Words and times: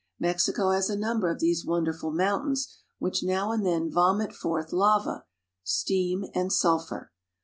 Mexico 0.17 0.71
has 0.71 0.89
a 0.89 0.97
number 0.97 1.29
of 1.29 1.37
these 1.37 1.63
wonderful 1.63 2.09
mountains, 2.09 2.75
which 2.97 3.21
now 3.21 3.51
and 3.51 3.63
then 3.63 3.87
vomit 3.87 4.33
forth 4.33 4.73
lava, 4.73 5.25
steam, 5.63 6.25
and 6.33 6.51
sulphur. 6.51 7.11